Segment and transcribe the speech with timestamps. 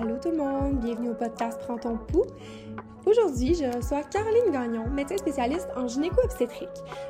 [0.00, 2.26] Allô tout le monde, bienvenue au podcast Prends ton pouls.
[3.06, 6.68] Aujourd'hui, je reçois Caroline Gagnon, médecin spécialiste en gynéco-obstétrique.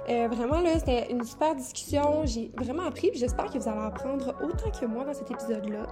[0.08, 2.22] Euh, vraiment, là, c'était une super discussion.
[2.24, 5.86] J'ai vraiment appris, puis j'espère que vous allez apprendre autant que moi dans cet épisode-là.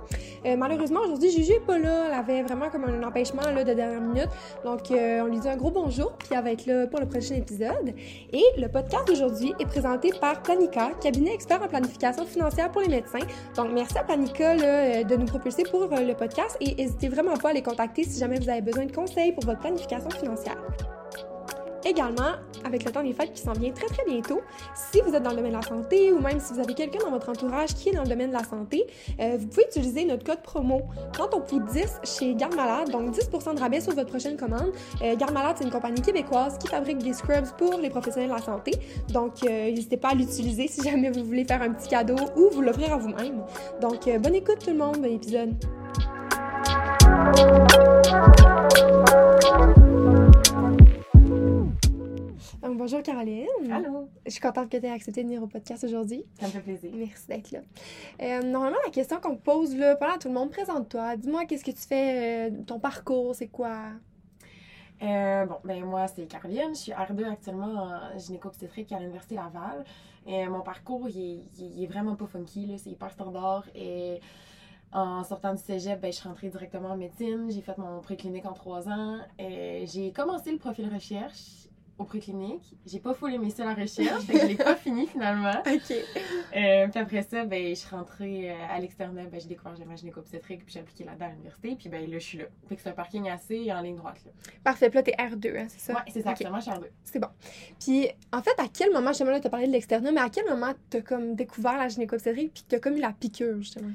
[0.45, 2.05] Euh, malheureusement, aujourd'hui, Juju n'est pas là.
[2.09, 4.29] Elle avait vraiment comme un empêchement là, de dernière minute.
[4.65, 7.09] Donc, euh, on lui dit un gros bonjour, puis elle va être là pour le
[7.09, 7.95] prochain épisode.
[8.33, 12.89] Et le podcast d'aujourd'hui est présenté par Planica, cabinet expert en planification financière pour les
[12.89, 13.27] médecins.
[13.57, 17.51] Donc, merci à Planica là, de nous propulser pour le podcast et n'hésitez vraiment pas
[17.51, 19.86] à les contacter si jamais vous avez besoin de conseils pour votre planification
[20.19, 20.57] financière.
[21.85, 22.33] Également,
[22.65, 24.41] avec le temps des fêtes qui s'en vient très très bientôt,
[24.75, 26.99] si vous êtes dans le domaine de la santé ou même si vous avez quelqu'un
[26.99, 28.89] dans votre entourage qui est dans le domaine de la santé,
[29.21, 30.83] euh, vous pouvez utiliser notre code promo
[31.17, 34.73] quand on coûte 10 chez Garde Malade, donc 10% de rabais sur votre prochaine commande.
[35.01, 38.35] Euh, Garde Malade, c'est une compagnie québécoise qui fabrique des scrubs pour les professionnels de
[38.35, 38.73] la santé,
[39.11, 42.51] donc euh, n'hésitez pas à l'utiliser si jamais vous voulez faire un petit cadeau ou
[42.51, 43.45] vous l'offrir à vous-même.
[43.81, 45.55] Donc bonne écoute tout le monde, bon épisode.
[52.77, 53.47] Bonjour Caroline.
[53.71, 54.09] Allô.
[54.25, 56.25] Je suis contente que tu aies accepté de venir au podcast aujourd'hui.
[56.39, 56.91] Ça me fait plaisir.
[56.95, 57.61] Merci d'être là.
[58.23, 61.17] Euh, normalement, la question qu'on pose là, pendant tout le monde, présente-toi.
[61.17, 63.79] Dis-moi qu'est-ce que tu fais, euh, ton parcours, c'est quoi?
[65.03, 66.71] Euh, bon, ben moi, c'est Caroline.
[66.71, 69.85] Je suis R2 actuellement en gynéco-obstétrique à l'Université Laval.
[70.27, 73.65] Et mon parcours, il est, vraiment pas funky, c'est hyper standard.
[73.75, 74.21] Et
[74.93, 77.51] en sortant du cégep, ben, je suis rentrée directement en médecine.
[77.51, 79.19] J'ai fait mon préclinique en trois ans.
[79.39, 82.75] J'ai commencé le profil recherche au préclinique.
[82.85, 85.61] J'ai pas full aimé ça la recherche, fait que je l'ai pas fini finalement.
[85.67, 85.91] OK.
[85.91, 89.97] Euh, puis après ça, ben, je suis rentrée euh, à l'externat, ben, j'ai découvert ma
[89.97, 92.45] gynéco-obstétrique, puis j'ai appliqué là-dedans à l'université, puis ben, là, je suis là.
[92.69, 94.21] Fait que c'est un parking assez en ligne droite.
[94.27, 94.33] Là.
[94.63, 95.95] Parfait, puis là, t'es R2, hein, c'est ça?
[95.95, 96.85] Ouais, c'est ça, exactement, je suis R2.
[97.05, 97.29] C'est bon.
[97.81, 100.47] Puis, en fait, à quel moment, justement, là, t'as parlé de l'externat, mais à quel
[100.47, 103.93] moment t'as comme découvert la gynéco-obstétrique, puis t'as comme eu la piqûre, justement?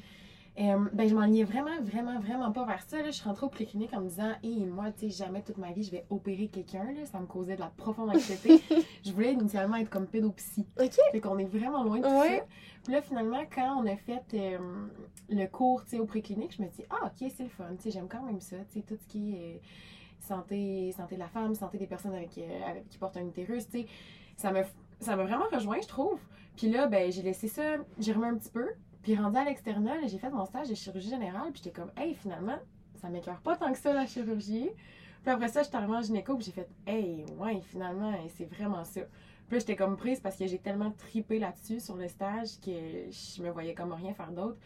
[0.59, 2.97] Euh, ben, je m'enlignais vraiment, vraiment, vraiment pas vers ça.
[2.97, 3.05] Là.
[3.05, 5.71] Je suis rentrée au préclinique en me disant, hé, moi, tu sais, jamais toute ma
[5.71, 6.87] vie, je vais opérer quelqu'un.
[7.05, 8.61] Ça me causait de la profonde anxiété.
[9.05, 10.67] je voulais initialement être comme pédopsie.
[10.79, 10.95] OK.
[11.11, 12.45] Fait qu'on est vraiment loin de tout ça.
[12.83, 14.57] Puis là, finalement, quand on a fait euh,
[15.29, 17.69] le cours, tu sais, au préclinique, je me dis, ah, OK, c'est le fun.
[17.77, 18.57] Tu sais, j'aime quand même ça.
[18.71, 19.57] Tu sais, tout ce qui est euh,
[20.19, 22.37] santé, santé de la femme, santé des personnes avec,
[22.67, 23.85] avec qui portent un utérus, tu sais,
[24.35, 24.63] ça m'a
[24.99, 26.19] ça vraiment rejoint, je trouve.
[26.55, 28.67] Puis là, ben, j'ai laissé ça, j'ai remis un petit peu.
[29.01, 32.13] Puis rendu à l'external, j'ai fait mon stage de chirurgie générale, puis j'étais comme, hey,
[32.13, 32.57] finalement,
[33.01, 34.69] ça m'écœure pas tant que ça la chirurgie.
[35.23, 38.83] Puis après ça, j'étais arrivée en gynéco, puis j'ai fait, hey, ouais, finalement, c'est vraiment
[38.83, 39.01] ça.
[39.47, 43.41] Puis j'étais comme prise parce que j'ai tellement tripé là-dessus sur le stage que je
[43.41, 44.57] me voyais comme rien faire d'autre.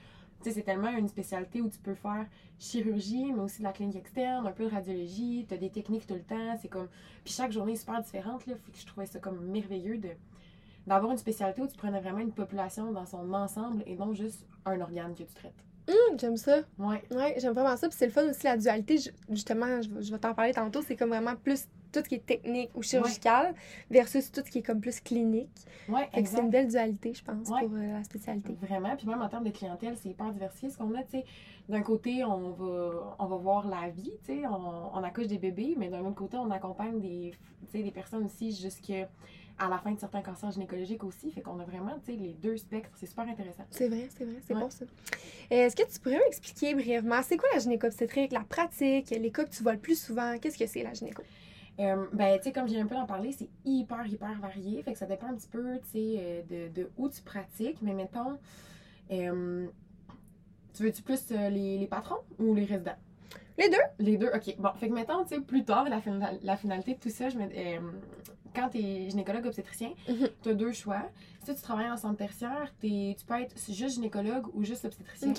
[0.44, 2.28] Tu sais, c'est tellement une spécialité où tu peux faire
[2.60, 6.06] chirurgie, mais aussi de la clinique externe, un peu de radiologie, tu as des techniques
[6.06, 6.56] tout le temps.
[6.62, 6.88] C'est comme.
[7.24, 8.56] Puis chaque journée est super différente, là.
[8.64, 10.10] Fait que je trouvais ça comme merveilleux de
[10.88, 14.46] d'avoir une spécialité où tu prenais vraiment une population dans son ensemble et non juste
[14.66, 15.66] un organe que tu traites.
[15.88, 16.62] Hum, j'aime ça.
[16.80, 17.04] Ouais.
[17.12, 17.88] Ouais, j'aime vraiment ça.
[17.88, 18.98] Puis c'est le fun aussi, la dualité.
[19.30, 20.82] Justement, je, vais t'en parler tantôt.
[20.82, 23.54] C'est comme vraiment plus tout ce qui est technique ou chirurgical
[23.90, 25.50] versus tout ce qui est comme plus clinique.
[25.88, 28.58] Ouais, c'est une belle dualité, je pense, pour euh, la spécialité.
[28.62, 28.96] Vraiment.
[28.96, 30.72] Puis même en termes de clientèle, c'est hyper diversifié.
[30.72, 31.26] Ce qu'on a, tu sais,
[31.70, 35.38] d'un côté, on va, on va voir la vie, tu sais, on, on accouche des
[35.38, 37.34] bébés, mais d'un autre côté, on accompagne des,
[37.74, 38.92] des personnes aussi jusque
[39.58, 41.32] à la fin de certains cancers gynécologiques aussi.
[41.32, 42.90] Fait qu'on a vraiment, tu sais, les deux spectres.
[42.96, 43.64] C'est super intéressant.
[43.70, 44.42] C'est vrai, c'est vrai.
[44.46, 44.86] C'est bon, ça.
[45.50, 49.52] Est-ce que tu pourrais m'expliquer brièvement, c'est quoi la gynéco-obstétrique, la pratique, les cas que
[49.52, 50.38] tu vois le plus souvent?
[50.40, 51.24] Qu'est-ce que c'est, la gynéco?
[51.80, 54.82] Euh, ben, tu sais, comme j'ai un peu en parler, c'est hyper, hyper varié.
[54.84, 57.82] Fait que ça dépend un petit peu, tu sais, euh, de, de, où tu pratiques.
[57.82, 58.38] Mais mettons,
[59.12, 59.68] euh,
[60.74, 62.98] tu veux-tu plus les, les patrons ou les résidents?
[63.58, 63.78] Les deux?
[64.00, 64.56] Les deux, ok.
[64.58, 66.02] Bon, fait que mettons, tu sais, plus tard, la,
[66.44, 67.46] la, finalité de tout ça, je me,
[68.56, 70.30] quand tu es gynécologue obstétricien, mhm.
[70.42, 71.04] tu as deux choix.
[71.44, 75.34] Si tu travailles en centre tertiaire, tu peux être juste gynécologue ou juste obstétricien.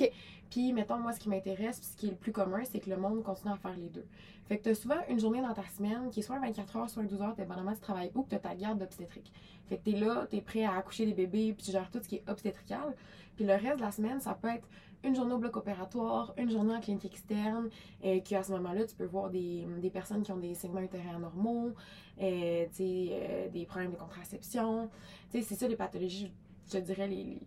[0.51, 2.89] Puis, mettons, moi, ce qui m'intéresse, puis ce qui est le plus commun, c'est que
[2.89, 4.07] le monde continue à faire les deux.
[4.49, 6.91] Fait que tu as souvent une journée dans ta semaine qui est soit 24 heures,
[6.91, 9.33] soit 12 heures, dépendamment tu travailles où, que tu as ta garde d'obstétrique.
[9.69, 11.91] Fait que tu es là, tu es prêt à accoucher des bébés, puis tu gères
[11.91, 12.95] tout ce qui est obstétrical.
[13.35, 14.69] Puis le reste de la semaine, ça peut être
[15.05, 17.69] une journée au bloc opératoire, une journée en clinique externe,
[18.03, 20.81] et que à ce moment-là, tu peux voir des, des, personnes qui ont des segments
[20.81, 21.73] utériens normaux,
[22.19, 24.91] et, euh, des problèmes de contraception.
[25.31, 26.33] C'est ça les pathologies,
[26.73, 27.41] je dirais, les,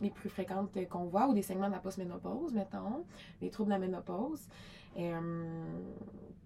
[0.00, 3.04] les plus fréquentes qu'on voit, ou des segments de la post-ménopause, mettons,
[3.40, 4.46] des troubles de la ménopause.
[4.98, 5.64] Euh,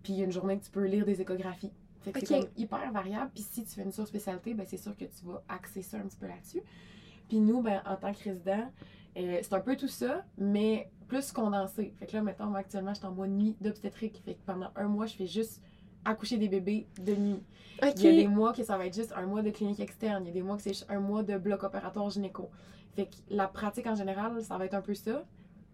[0.02, 1.72] puis une journée que tu peux lire des échographies.
[2.00, 3.30] Fait que c'est hyper variable.
[3.34, 6.02] Puis si tu fais une surspécialité, ben c'est sûr que tu vas axer ça un
[6.02, 6.62] petit peu là-dessus.
[7.28, 8.70] Puis nous, ben, en tant que résident,
[9.16, 11.92] euh, c'est un peu tout ça, mais plus condensé.
[11.98, 14.22] Fait que là, mettons, moi, actuellement, je suis en mois nuit d'obstétrique.
[14.24, 15.60] Fait que pendant un mois, je fais juste
[16.04, 17.42] accoucher des bébés de nuit.
[17.82, 20.24] Il y a des mois que ça va être juste un mois de clinique externe.
[20.24, 22.48] Il y a des mois que c'est un mois de bloc opératoire gynéco.
[22.94, 25.24] Fait que la pratique en général, ça va être un peu ça.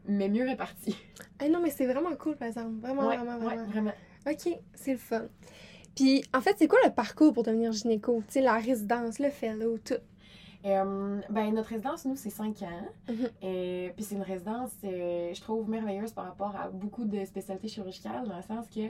[0.08, 0.96] mais mieux répartis.
[1.38, 2.80] Ah non, mais c'est vraiment cool, par exemple.
[2.80, 3.66] Vraiment, Ouais, vraiment, ouais, vraiment.
[3.66, 3.92] vraiment.
[4.26, 5.26] OK, c'est le fun.
[5.94, 8.22] Puis, en fait, c'est quoi le parcours pour devenir gynéco?
[8.26, 9.94] Tu sais, la résidence, le fellow, tout.
[10.64, 12.88] Euh, ben, notre résidence, nous, c'est 5 ans.
[13.08, 13.28] Mhm.
[13.42, 17.68] Et puis c'est une résidence, euh, je trouve, merveilleuse par rapport à beaucoup de spécialités
[17.68, 18.88] chirurgicales, dans le sens que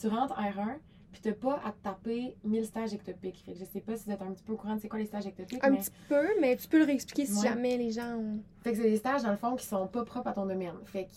[0.00, 0.76] tu rentres R1,
[1.12, 3.42] puis t'as pas à te taper 1000 stages ectopiques.
[3.44, 4.88] Fait que je sais pas si vous êtes un petit peu au courant de c'est
[4.88, 5.78] quoi les stages ectopiques, Un mais...
[5.78, 7.48] petit peu, mais tu peux le réexpliquer si Ouais.
[7.48, 8.38] jamais les gens ont...
[8.62, 10.74] Fait que c'est des stages, dans le fond, qui sont pas propres à ton domaine.
[10.84, 11.10] Fait que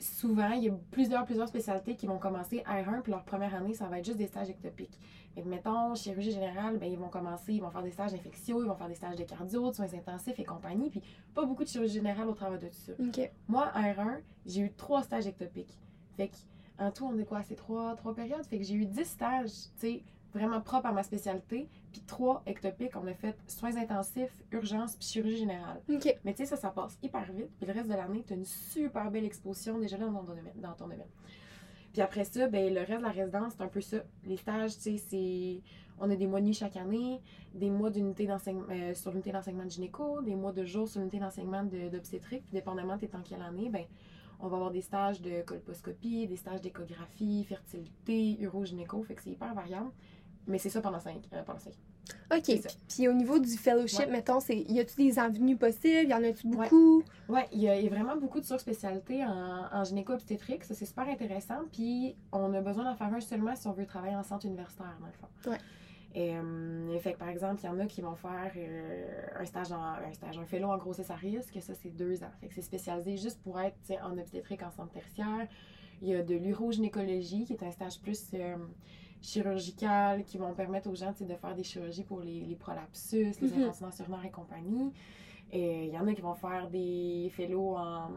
[0.00, 3.74] souvent, il y a plusieurs, plusieurs spécialités qui vont commencer R1, puis leur première année,
[3.74, 4.98] ça va être juste des stages ectopiques.
[5.34, 8.68] Que, mettons, chirurgie générale, ben, ils vont commencer, ils vont faire des stages d'infectio, ils
[8.68, 11.02] vont faire des stages de cardio, de soins intensifs et compagnie, puis
[11.34, 12.92] pas beaucoup de chirurgie générale au travers de tout ça.
[13.48, 15.78] Moi, R1, j'ai eu trois stages ectopiques.
[16.16, 16.36] Fait que,
[16.78, 17.42] en tout, on est quoi?
[17.42, 18.44] C'est trois, trois périodes?
[18.46, 20.02] Fait que j'ai eu 10 stages, tu sais,
[20.34, 21.68] vraiment propres à ma spécialité.
[21.92, 25.80] Puis trois ectopiques, on a fait soins intensifs, urgences, puis chirurgie générale.
[25.90, 26.16] OK.
[26.24, 27.50] Mais tu sais, ça, ça passe hyper vite.
[27.58, 30.52] Puis le reste de l'année, tu as une super belle exposition déjà dans ton domaine.
[30.56, 31.02] Dans ton domaine.
[31.92, 33.96] Puis après ça, ben, le reste de la résidence, c'est un peu ça.
[34.24, 35.60] Les stages, tu sais, c'est.
[36.00, 37.20] On a des mois de nuit chaque année,
[37.54, 41.00] des mois d'unité d'enseignement euh, sur l'unité d'enseignement de gynéco, des mois de jour sur
[41.00, 42.44] l'unité d'enseignement de- d'obstétrique.
[42.44, 43.84] Puis dépendamment de t'es en quelle année, ben,
[44.38, 49.02] on va avoir des stages de colposcopie, des stages d'échographie, fertilité, urogynéco.
[49.02, 49.90] Fait que c'est hyper variable.
[50.48, 52.36] Mais c'est ça pendant 5 pendant cinq ans.
[52.36, 52.60] OK.
[52.88, 54.06] Puis au niveau du fellowship, Ouais.
[54.10, 56.08] mettons, c'est y a-tu des avenues possibles?
[56.10, 57.02] Y en a-tu beaucoup?
[57.28, 60.64] Ouais, il y, y a vraiment beaucoup de surspécialités en, en gynéco-obstétrique.
[60.64, 61.60] Ça, c'est super intéressant.
[61.70, 64.96] Puis, on a besoin d'en faire un seulement si on veut travailler en centre universitaire,
[65.00, 65.50] dans le fond.
[65.50, 65.58] Ouais.
[66.14, 69.06] Et, euh, fait que, par exemple, il y en a qui vont faire euh,
[69.38, 71.58] un stage, en, un stage, un fellow en grossesse à risque.
[71.60, 72.30] Ça, c'est deux ans.
[72.40, 75.46] Fait que c'est spécialisé juste pour être en obstétrique en centre tertiaire.
[76.00, 78.56] Il y a de l'urogynécologie, qui est un stage plus euh,
[79.20, 83.48] chirurgical, qui vont permettre aux gens de faire des chirurgies pour les, les prolapsus, les
[83.48, 83.62] Mhm.
[83.64, 84.92] incontinences urinaires et compagnie.
[85.52, 88.10] Et il y en a qui vont faire des fellows en,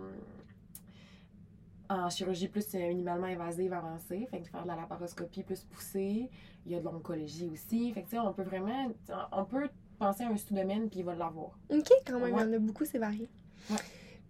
[1.89, 6.29] en chirurgie plus euh, minimalement invasive avancée, fait que faire de la laparoscopie plus poussée.
[6.65, 7.91] Il y a de l'oncologie aussi.
[7.93, 8.91] Fait que on peut vraiment,
[9.31, 11.57] on peut penser à un sous-domaine puis il va l'avoir.
[11.69, 12.41] OK, quand même, Ouais.
[12.43, 13.27] il y en a beaucoup, c'est varié.
[13.69, 13.77] Ouais.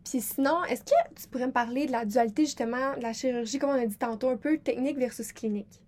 [0.03, 3.59] Puis sinon, est-ce que tu pourrais me parler de la dualité, justement, de la chirurgie,
[3.59, 5.79] comme on a dit tantôt, un peu technique versus clinique?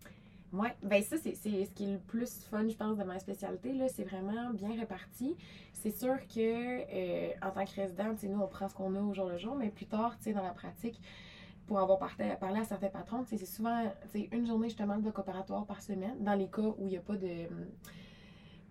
[0.53, 3.73] Ouais, ben ça, c'est ce qui est le plus fun, je pense, de ma spécialité.
[3.89, 5.35] C'est vraiment bien réparti.
[5.73, 9.13] C'est sûr que euh, en tant que résident, nous, on prend ce qu'on a au
[9.15, 11.01] jour le jour, mais plus tard, dans la pratique,
[11.65, 13.91] pour avoir parlé à certains patrons, c'est souvent
[14.31, 17.01] une journée justement de bloc opératoire par semaine, dans les cas où il n'y a
[17.01, 17.47] pas de,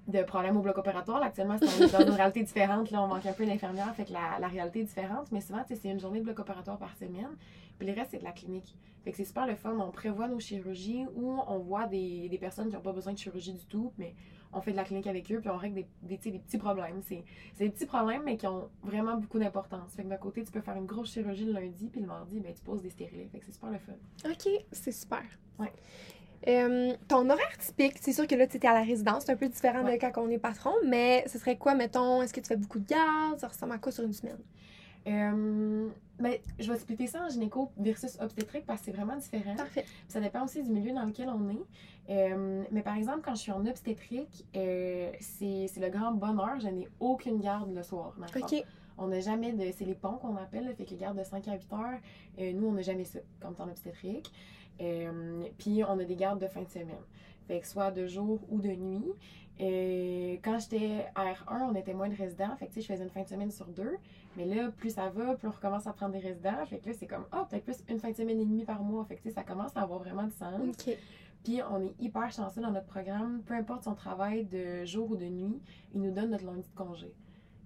[0.09, 1.23] de problème au bloc opératoire.
[1.23, 2.91] Actuellement, c'est dans une réalité différente.
[2.91, 5.31] Là, on manque un peu d'infirmières, fait que la, la réalité est différente.
[5.33, 7.29] Mais souvent, c'est une journée de bloc opératoire par semaine.
[7.79, 8.77] Puis le reste, c'est de la clinique.
[9.05, 9.77] Fait que c'est super le fun.
[9.79, 13.19] On prévoit nos chirurgies ou on voit des, des personnes qui n'ont pas besoin de
[13.19, 14.15] chirurgie du tout, mais
[14.53, 17.01] on fait de la clinique avec eux, puis on règle des, des, des petits problèmes.
[17.03, 19.95] C'est c'est des petits problèmes, mais qui ont vraiment beaucoup d'importance.
[19.95, 22.39] Fait que d'un côté, tu peux faire une grosse chirurgie le lundi, puis le mardi,
[22.39, 23.29] ben, tu poses des stérilés.
[23.33, 23.93] Fait que c'est super le fun.
[24.27, 25.23] OK, c'est super.
[25.59, 25.73] Ouais.
[26.49, 29.37] Euh, ton horaire typique, c'est sûr que là, tu étais à la résidence, c'est un
[29.37, 29.97] peu différent Ouais.
[29.97, 32.79] de quand on est patron, mais ce serait quoi, mettons, est-ce que tu fais beaucoup
[32.81, 33.39] de garde?
[33.39, 34.39] Ça ressemble à quoi sur une semaine?
[35.09, 35.89] Euh,
[36.21, 39.57] ben, je vais expliquer ça en gynéco versus obstétrique parce que c'est vraiment différent.
[39.57, 39.83] Parfait.
[39.83, 41.59] Puis Ça dépend aussi du milieu dans lequel on est.
[42.11, 46.61] Euh, mais par exemple, quand je suis en obstétrique, euh, c'est le grand bonheur.
[46.61, 48.15] Je n'ai aucune garde le soir.
[48.21, 48.65] OK.
[48.99, 49.71] On n'a jamais de.
[49.73, 51.99] C'est les ponts qu'on appelle, fait que les gardes de 5 à 8 heures.
[52.39, 54.33] euh, nous, on n'a jamais ça, comme en obstétrique.
[54.81, 56.97] Euh, Puis on a des gardes de fin de semaine.
[57.47, 59.05] Fait que soit de jour ou de nuit.
[59.61, 62.55] Euh, quand j'étais R1, on était moins de résidents.
[62.57, 63.97] Fait que tu sais, je faisais une fin de semaine sur deux.
[64.37, 66.65] Mais là, plus ça va, plus on recommence à prendre des résidents.
[66.67, 68.83] Fait que là, c'est comme, ah, peut-être plus une fin de semaine et demie par
[68.83, 69.05] mois.
[69.05, 70.61] Fait que tu sais, ça commence à avoir vraiment du sens.
[70.69, 70.97] OK.
[71.45, 73.43] Puis on est hyper chanceux dans notre programme.
[73.45, 75.61] Peu importe son travail de jour ou de nuit,
[75.95, 77.13] il nous donne notre lundi de congé.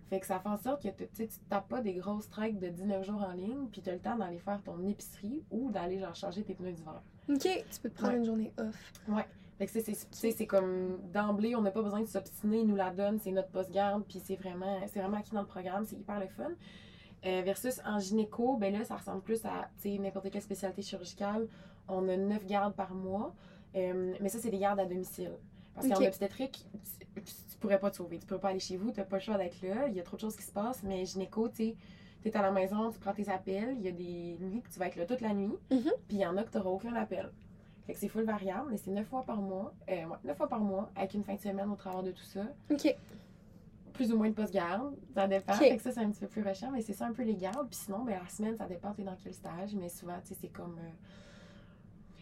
[0.08, 2.28] Fait que ça fait en sorte que tu sais, tu te tapes pas des grosses
[2.28, 5.42] treks de 19 jours en ligne, puis tu as le temps d'aller faire ton épicerie
[5.50, 7.02] ou d'aller genre changer tes pneus d'hiver.
[7.28, 8.18] OK, tu peux te prendre Ouais.
[8.18, 8.92] une journée off.
[9.58, 12.58] Fait que c'est- c'est tu sais, c'est comme d'emblée, on n'a pas besoin de s'obstiner,
[12.60, 15.46] il nous la donne, c'est notre post-garde, puis c'est vraiment, c'est vraiment acquis dans le
[15.46, 16.50] programme, c'est hyper le fun.
[17.24, 20.82] Euh, versus en gynéco, ben là, ça ressemble plus à tu sais, n'importe quelle spécialité
[20.82, 21.48] chirurgicale.
[21.88, 23.34] On a 9 gardes par mois,
[23.74, 25.32] euh, mais ça, c'est des gardes à domicile.
[25.74, 26.66] Parce qu'en obstétrique,
[27.56, 28.18] tu, tu pourrais pas te sauver.
[28.18, 29.88] Tu peux pas aller chez vous, tu pas le choix d'être là.
[29.88, 31.76] Il y a trop de choses qui se passent, mais gynéco, tu sais,
[32.22, 33.74] tu es à la maison, tu prends tes appels.
[33.78, 35.82] Il y a des nuits que tu vas être là toute la nuit, Mhm.
[36.08, 37.30] puis il y en a que tu n'auras aucun appel.
[37.86, 39.72] Fait que c'est full variable, mais c'est 9 fois par mois.
[39.88, 42.40] Euh, 9 fois par mois, avec une fin de semaine au travers de tout ça.
[42.70, 42.96] OK.
[43.92, 45.52] Plus ou moins de post-garde, ça dépend.
[45.54, 45.58] Ok.
[45.60, 47.36] Fait que ça, c'est un petit peu plus recherche, mais c'est ça un peu les
[47.36, 47.68] gardes.
[47.68, 50.34] Puis sinon, ben, la semaine, ça dépend t'es dans quel stage, mais souvent, tu sais,
[50.40, 50.76] c'est comme.
[50.78, 50.90] euh,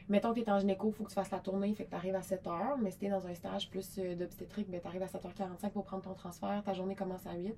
[0.09, 2.21] Mettons que t'es en gynéco, faut que tu fasses la tournée, fait que t'arrives à
[2.21, 5.85] 7h, mais si t'es dans un stage plus euh, d'obstétrique, ben t'arrives à 7h45 pour
[5.85, 7.55] prendre ton transfert, ta journée commence à 8.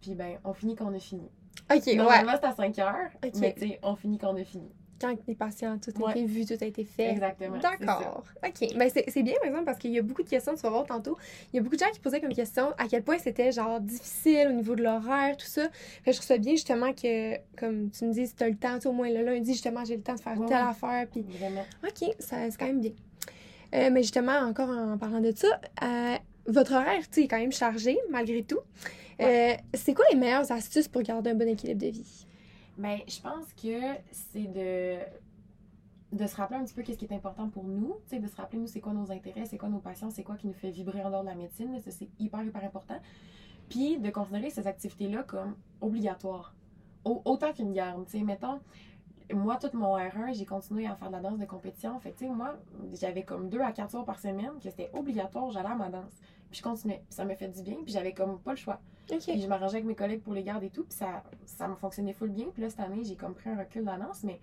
[0.00, 1.30] puis ben, on finit quand on a fini.
[1.72, 1.94] OK, ouais.
[1.94, 3.32] Normalement, c'est à 5 heures, Ok.
[3.36, 4.70] mais tu sais, on finit quand on a fini.
[5.00, 6.10] Quand les patients, tout a Ouais.
[6.12, 7.10] été vu, tout a été fait.
[7.10, 7.58] Exactement.
[7.58, 8.24] D'accord.
[8.46, 8.74] OK.
[8.76, 10.86] Ben, c'est bien, par exemple, parce qu'il y a beaucoup de questions, tu vas voir
[10.86, 11.16] tantôt.
[11.52, 13.78] Il y a beaucoup de gens qui posaient comme question à quel point c'était, genre,
[13.80, 15.68] difficile au niveau de l'horaire, tout ça.
[16.02, 18.56] Fait que je trouve ça bien, justement, que, comme tu me dis, si t'as le
[18.56, 21.06] temps, tu au moins le lundi, justement, j'ai le temps de faire Ouais, telle affaire,
[21.10, 21.64] puis Vraiment.
[21.86, 22.92] OK, c'est quand même bien.
[23.74, 26.14] Euh, mais justement, encore en parlant de ça, euh,
[26.46, 28.60] votre horaire, tu est quand même chargé, malgré tout.
[29.20, 32.26] Euh, c'est quoi les meilleures astuces pour garder un bon équilibre de vie?
[32.76, 33.80] Ben, je pense que
[34.10, 34.98] c'est de
[36.12, 38.58] de se rappeler un petit peu qu'est-ce qui est important pour nous, de se rappeler
[38.60, 41.02] nous c'est quoi nos intérêts, c'est quoi nos passions, c'est quoi qui nous fait vibrer
[41.02, 42.98] en dehors de la médecine, c'est hyper hyper important.
[43.68, 46.54] Puis de considérer ces activités-là comme obligatoires,
[47.04, 48.60] Au- autant qu'une garde, mettons
[49.34, 51.98] moi, tout mon R1, j'ai continué à faire de la danse de compétition.
[51.98, 52.54] Fait moi,
[52.92, 56.12] j'avais comme deux à quatre soirs par semaine que c'était obligatoire, j'allais à ma danse.
[56.50, 57.02] Puis je continuais.
[57.06, 57.76] Puis ça m'a fait du bien.
[57.84, 58.80] Puis j'avais comme pas le choix.
[59.06, 60.84] Puis je m'arrangeais avec mes collègues pour les gardes et tout.
[60.84, 62.46] Puis ça, ça me fonctionnait full bien.
[62.52, 64.24] Puis là, cette année, j'ai comme pris un recul danse.
[64.24, 64.40] Mais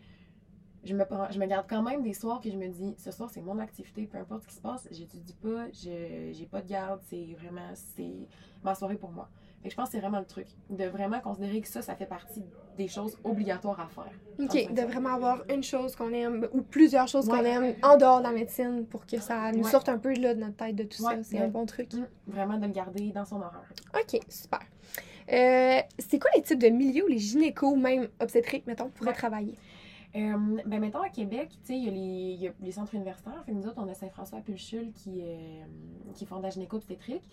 [0.83, 3.11] je me, prends, je me garde quand même des soirs que je me dis, ce
[3.11, 4.05] soir, c'est mon activité.
[4.05, 7.01] Peu importe ce qui se passe, j'étudie pas, je j'ai pas de garde.
[7.05, 8.27] C'est vraiment, c'est
[8.63, 9.29] ma soirée pour moi.
[9.63, 10.45] Fait que je pense que c'est vraiment le truc.
[10.69, 12.43] De vraiment considérer que ça, ça fait partie
[12.77, 14.11] des choses obligatoires à faire.
[14.39, 18.19] OK, de vraiment avoir une chose qu'on aime ou plusieurs choses qu'on aime en dehors
[18.19, 19.71] de la médecine pour que ça nous Ouais.
[19.71, 21.23] sorte un peu là, de notre tête de tout Ouais, ça.
[21.23, 21.93] C'est un bon truc.
[21.93, 23.71] Mm, Vraiment de le garder dans son horaire.
[23.95, 24.59] OK, super.
[25.31, 29.55] Euh, c'est quoi les types de milieux où les gynécos, même obstétriques, mettons, pourraient travailler?
[30.15, 30.33] Euh,
[30.65, 31.97] ben, mettons, à Québec, tu sais, il y, a les-
[32.35, 33.41] il y a les centres universitaires.
[33.45, 35.63] Fait nous autres, on a Saint-François à Pulchule qui, euh,
[36.13, 37.23] qui font de la gynéco-obstétrique.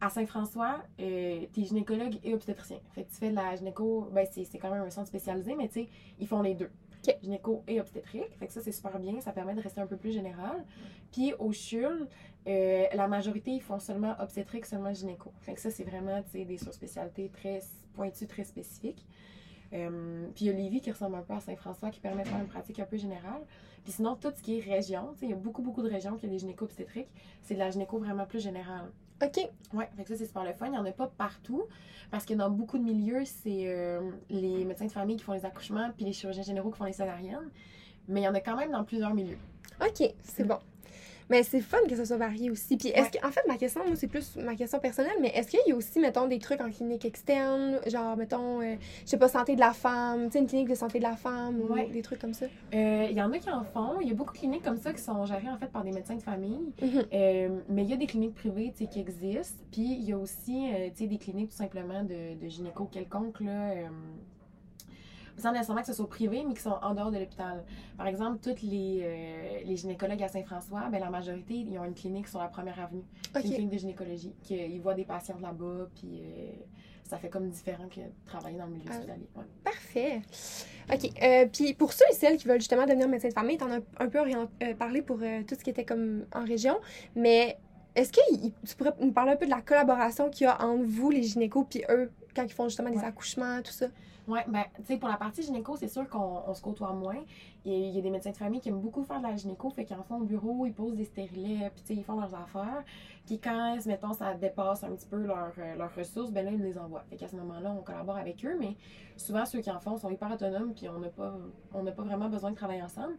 [0.00, 2.78] À Saint-François, euh, t'es gynécologue et obstétricien.
[2.92, 5.68] Fait que tu fais de la gynéco, ben, c'est quand même un centre spécialisé, mais
[5.68, 5.88] tu sais,
[6.18, 6.70] ils font les deux.
[7.06, 7.16] Ok.
[7.22, 8.34] Gynéco et obstétrique.
[8.38, 9.20] Fait que ça, c'est super bien.
[9.20, 10.64] Ça permet de rester un peu plus général.
[11.12, 12.08] Puis au CHUL,
[12.46, 15.32] euh, la majorité, ils font seulement obstétrique, seulement gynéco.
[15.40, 17.60] Fait que ça, c'est vraiment, tu des surspécialités très
[17.94, 19.04] pointues, très spécifiques.
[19.72, 22.28] Euh, puis il y a Lévis qui ressemble un peu à Saint-François qui permet de
[22.28, 23.42] faire une pratique un peu générale.
[23.84, 26.16] Puis sinon, tout ce qui est région, tu il y a beaucoup, beaucoup de régions
[26.16, 27.12] qui ont des gynéco obstétriques.
[27.42, 28.90] C'est de la gynéco vraiment plus générale.
[29.22, 29.48] OK.
[29.96, 30.66] Que ça, c'est super le fun.
[30.66, 31.64] Il n'y en a pas partout
[32.10, 35.44] parce que dans beaucoup de milieux, c'est euh, les médecins de famille qui font les
[35.44, 37.48] accouchements puis les chirurgiens généraux qui font les césariennes.
[38.08, 39.38] Mais il y en a quand même dans plusieurs milieux.
[39.80, 40.48] OK, c'est Mm.
[40.48, 40.58] bon.
[41.30, 42.76] Mais c'est fun que ça soit varié aussi.
[42.76, 43.10] Puis est-ce Ouais.
[43.20, 45.72] que, en fait, ma question, moi, c'est plus ma question personnelle, mais est-ce qu'il y
[45.72, 49.54] a aussi, mettons, des trucs en clinique externe, genre, mettons, euh, je sais pas, santé
[49.54, 51.86] de la femme, tu sais, une clinique de santé de la femme ou Ouais.
[51.88, 52.46] des trucs comme ça?
[52.74, 54.00] Euh, Il y en a qui en font.
[54.00, 55.92] Il y a beaucoup de cliniques comme ça qui sont gérées en fait par des
[55.92, 56.72] médecins de famille.
[56.82, 57.04] Mhm.
[57.12, 59.62] Euh, mais il y a des cliniques privées tu sais, qui existent.
[59.70, 62.84] Puis il y a aussi euh, tu sais, des cliniques tout simplement de, de gynéco
[62.86, 63.40] quelconque.
[63.40, 63.70] Là,
[65.40, 67.64] sans nécessairement que ce soit privé, mais qui sont en dehors de l'hôpital.
[67.96, 71.94] Par exemple, toutes les, euh, les gynécologues à Saint-François, ben, la majorité, ils ont une
[71.94, 73.02] clinique sur la première avenue.
[73.34, 74.34] C'est une clinique de gynécologie.
[74.42, 76.50] qui, Ils voient des patients là-bas, puis euh,
[77.04, 78.94] ça fait comme différent que de travailler dans le milieu Ah.
[78.94, 79.28] hospitalier.
[79.36, 79.44] Ouais.
[79.64, 80.22] Parfait.
[80.92, 81.10] OK.
[81.22, 83.80] Euh, puis pour ceux et celles qui veulent justement devenir médecin de famille, t'en as
[83.98, 84.18] un peu
[84.78, 86.78] parlé pour tout ce qui était comme en région,
[87.16, 87.56] mais
[87.96, 88.20] est-ce que
[88.66, 91.22] tu pourrais nous parler un peu de la collaboration qu'il y a entre vous, les
[91.24, 93.04] gynécos, puis eux, quand ils font justement des Ouais.
[93.04, 93.86] accouchements, tout ça?
[94.48, 97.18] Ben, tu sais, pour la partie gynéco, c'est sûr qu'on on se côtoie moins.
[97.64, 99.84] Il y, a, des médecins de famille qui aiment beaucoup faire de la gynéco, fait
[99.84, 102.34] qu'ils en font au bureau, ils posent des stérilets, puis tu sais, ils font leurs
[102.34, 102.82] affaires.
[103.26, 106.78] Puis quand, mettons, ça dépasse un petit peu euh, leurs ressources, ben là, ils les
[106.78, 107.04] envoient.
[107.10, 108.76] Fait qu'à ce moment-là, on collabore avec eux, mais
[109.16, 111.34] souvent, ceux qui en font sont hyper autonomes, puis on n'a pas,
[111.72, 113.16] pas vraiment besoin de travailler ensemble.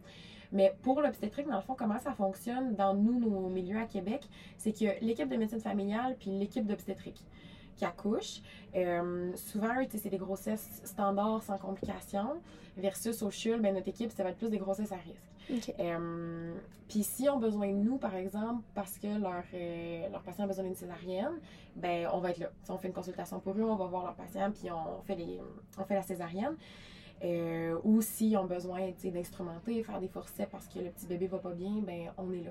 [0.52, 4.28] Mais pour l'obstétrique, dans le fond, comment ça fonctionne dans nous, nos milieux à Québec,
[4.58, 7.24] c'est que l'équipe de médecine familiale puis l'équipe d'obstétrique
[7.76, 8.42] qui accouche.
[8.74, 12.40] Euh, souvent, c'est des grossesses standards sans complications,
[12.76, 15.32] versus au CHUL, ben, notre équipe, ça va être plus des grossesses à risque.
[15.50, 15.74] OK.
[15.78, 16.54] Euh,
[16.88, 20.46] Puis s'ils ont besoin de nous, par exemple, parce que leur, euh, leur patient a
[20.46, 21.38] besoin d'une césarienne,
[21.74, 22.50] ben on va être là.
[22.62, 25.16] Si on fait une consultation pour eux, on va voir leur patient, puis on fait,
[25.16, 25.40] les,
[25.78, 26.56] on fait la césarienne.
[27.24, 31.38] Euh, ou s'ils ont besoin d'instrumenter, faire des forceps parce que le petit bébé va
[31.38, 32.50] pas bien, ben on est là.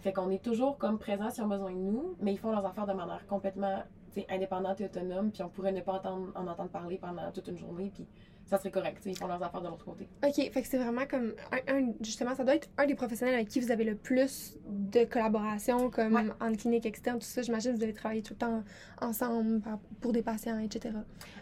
[0.00, 2.64] Fait qu'on est toujours comme présents s'ils ont besoin de nous, mais ils font leurs
[2.64, 3.82] affaires de manière complètement
[4.30, 7.58] indépendante et autonome, puis on pourrait ne pas entendre, en entendre parler pendant toute une
[7.58, 8.06] journée, puis
[8.46, 9.02] ça serait correct.
[9.06, 10.08] Ils font leurs affaires de l'autre côté.
[10.24, 13.34] OK, fait que c'est vraiment comme un, un- justement ça doit être un des professionnels
[13.34, 16.22] avec qui vous avez le plus de collaboration comme Ouais.
[16.40, 18.62] en clinique externe tout ça, j'imagine que vous devez travailler tout le temps
[19.02, 19.60] ensemble
[20.00, 20.94] pour des patients etc.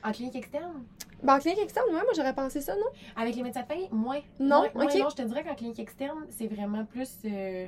[0.02, 0.82] En clinique externe,
[1.22, 2.86] Ben, en clinique externe, ouais, moi j'aurais pensé ça, non?
[3.16, 4.20] Avec les médecins de famille, moins.
[4.40, 4.64] Non?
[4.74, 7.66] Moins, non, je te dirais qu'en clinique externe, c'est vraiment plus, euh,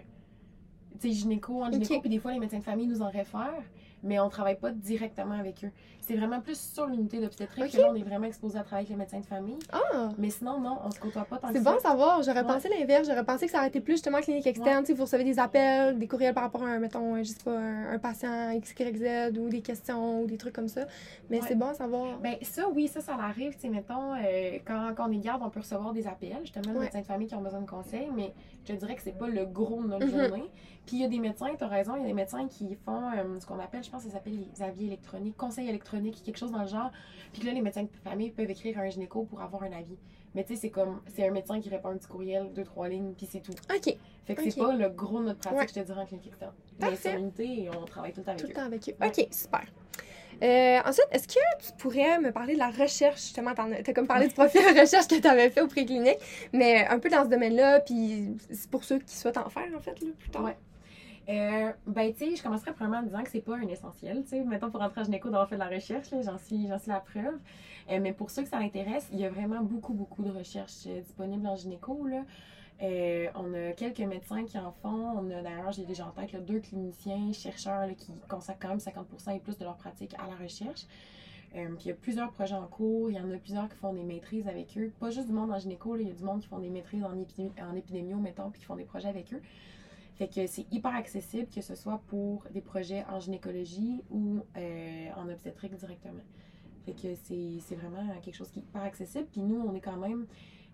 [1.01, 3.63] tu sais, gynéco, en gynéco, puis des fois, les médecins de famille nous en réfèrent.
[4.03, 5.71] Mais on travaille pas directement avec eux.
[6.01, 7.73] C'est vraiment plus sur l'unité d'obstétrique Ok.
[7.73, 9.59] que là, on est vraiment exposé à travailler avec les médecins de famille.
[9.73, 10.11] Ah!
[10.19, 11.71] Mais sinon, non, on se côtoie pas tant que C'est ça.
[11.73, 12.23] bon à savoir.
[12.23, 12.47] J'aurais Ouais.
[12.47, 13.09] pensé l'inverse.
[13.09, 14.85] J'aurais pensé que ça aurait été plus justement clinique externe.
[14.87, 17.59] Sais, vous recevez des appels, des courriels par rapport à, un, mettons, je sais pas,
[17.59, 20.83] un, un patient XYZ ou des questions ou des trucs comme ça.
[21.29, 21.45] Mais Ouais.
[21.49, 22.19] c'est bon à savoir.
[22.21, 23.57] Ben ça, oui, ça, ça arrive.
[23.57, 26.85] Tu mettons, euh, quand, quand on est garde, on peut recevoir des appels, justement, Ouais.
[26.85, 28.33] médecins de famille qui ont besoin de conseils, mais
[28.67, 30.11] je te dirais que c'est pas le gros de notre Mhm.
[30.29, 30.51] journée.
[30.87, 32.75] Puis il y a des médecins, tu as raison, il y a des médecins qui
[32.85, 36.23] font euh, ce qu'on appelle, je pense que ça s'appelle les avis électroniques, conseils électroniques,
[36.23, 36.91] quelque chose dans le genre.
[37.33, 39.97] Puis là, les médecins de famille peuvent écrire à un gynéco pour avoir un avis.
[40.35, 42.89] Mais tu sais, c'est comme, c'est un médecin qui répond un petit courriel, deux, trois
[42.89, 43.53] lignes, puis c'est tout.
[43.53, 43.97] OK.
[44.25, 44.49] Fait que Ok.
[44.51, 45.69] c'est pas le gros de notre pratique, Ouais.
[45.69, 46.53] je te dirais, en clinique externe.
[46.79, 47.09] Mais Parfait.
[47.11, 48.55] sur l'unité, on travaille tout le temps avec Tout le eux.
[48.55, 48.95] temps avec eux.
[49.05, 49.65] OK, super.
[50.43, 54.07] Euh, ensuite, est-ce que tu pourrais me parler de la recherche, justement, t'en as- comme
[54.07, 56.19] parlé du profil de recherche que tu avais fait au préclinique,
[56.53, 59.81] mais un peu dans ce domaine-là, puis c'est pour ceux qui souhaitent en faire, en
[59.81, 60.45] fait, là, plus tard.
[60.45, 60.57] Ouais.
[61.29, 64.23] Euh, ben, tu sais, je commencerai premièrement en disant que c'est pas un essentiel.
[64.23, 66.79] Tu sais, mettons pour rentrer à gynéco d'avoir fait de la recherche, j'en suis, j'en
[66.79, 67.39] suis la preuve.
[67.91, 70.87] Euh, mais pour ceux que ça intéresse, il y a vraiment beaucoup, beaucoup de recherches
[70.87, 72.07] euh, disponibles en gynéco.
[72.07, 72.23] Là.
[72.83, 75.19] Euh, on a quelques médecins qui en font.
[75.19, 79.37] On a d'ailleurs, j'ai déjà en tête deux cliniciens, chercheurs qui consacrent quand même 50%
[79.37, 80.83] et plus de leur pratique à la recherche.
[81.55, 83.11] Euh, puis il y a plusieurs projets en cours.
[83.11, 84.93] Il y en a plusieurs qui font des maîtrises avec eux.
[85.01, 87.03] Pas juste du monde en gynéco, il y a du monde qui font des maîtrises
[87.05, 87.17] en,
[87.75, 89.41] épidémie, en mettons, puis qui font des projets avec eux.
[90.17, 95.09] Fait que c'est hyper accessible, que ce soit pour des projets en gynécologie ou euh,
[95.17, 96.23] en obstétrique directement.
[96.87, 99.27] Fait que c'est vraiment quelque chose qui est hyper accessible.
[99.31, 100.27] Puis nous, on est quand même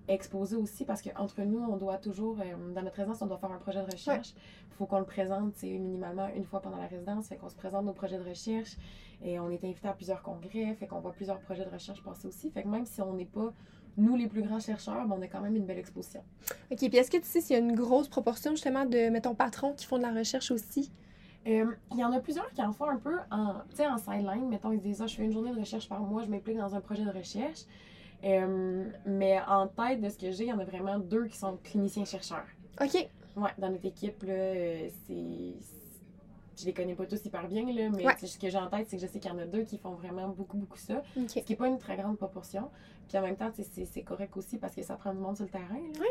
[0.08, 3.52] exposés aussi parce qu'entre nous, on doit toujours, euh, dans notre résidence, on doit faire
[3.52, 4.34] un projet de recherche.
[4.70, 7.28] Il faut qu'on le présente minimalement une fois pendant la résidence.
[7.28, 8.76] Fait qu'on se présente nos projets de recherche
[9.22, 10.74] et on est invité à plusieurs congrès.
[10.74, 12.50] Fait qu'on voit plusieurs projets de recherche passer aussi.
[12.50, 13.52] Fait que même si on n'est pas
[13.96, 16.22] nous les plus grands chercheurs, ben, on a quand même une belle exposition.
[16.70, 19.34] OK, puis est-ce que tu sais s'il y a une grosse proportion, justement, de, mettons,
[19.34, 20.90] patrons qui font de la recherche aussi?
[21.46, 23.98] Euh, Il y en a plusieurs qui en font un peu en, tu sais, en
[23.98, 24.48] sideline.
[24.48, 26.56] Mettons, ils se disent, ah, je fais une journée de recherche par mois, je m'implique
[26.56, 27.60] dans un projet de recherche.
[28.24, 31.36] Euh, mais en tête de ce que j'ai, il y en a vraiment deux qui
[31.36, 32.46] sont cliniciens-chercheurs.
[32.80, 33.08] OK.
[33.36, 35.54] Ouais, dans notre équipe, là, euh, c'est.
[36.60, 38.14] Je les connais pas tous hyper bien, là, mais Ouais.
[38.22, 39.78] ce que j'ai en tête, c'est que je sais qu'il y en a deux qui
[39.78, 41.02] font vraiment beaucoup, beaucoup ça.
[41.16, 42.70] Ce qui n'est pas une très grande proportion.
[43.08, 45.50] Puis en même temps, c'est correct aussi parce que ça prend du monde sur le
[45.50, 45.74] terrain.
[45.74, 46.00] là.
[46.00, 46.06] Ouais.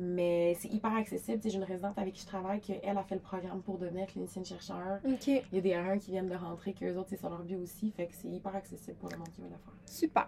[0.00, 1.40] Mais c'est hyper accessible.
[1.44, 5.00] J'ai une résidente avec qui je travaille, qu'elle a fait le programme pour devenir clinicienne-chercheur.
[5.04, 5.26] OK.
[5.26, 7.58] Il y a des R1 qui viennent de rentrer, qu'eux autres, c'est sur leur bio
[7.58, 7.90] aussi.
[7.90, 9.72] Fait que c'est hyper accessible pour le monde qui veut le faire.
[9.86, 10.26] Super.